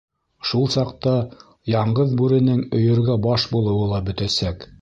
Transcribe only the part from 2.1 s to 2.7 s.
Бүренең